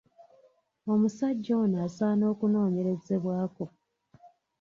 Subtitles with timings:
[0.93, 3.65] Omusajja ono asaana kunoonyerezebwako.